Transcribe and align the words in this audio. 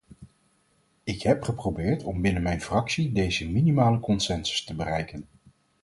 Ik 1.03 1.21
heb 1.21 1.43
geprobeerd 1.43 2.03
om 2.03 2.21
binnen 2.21 2.41
mijn 2.43 2.61
fractie 2.61 3.11
deze 3.11 3.49
minimale 3.49 3.99
consensus 3.99 4.63
te 4.63 4.75
bereiken. 4.75 5.27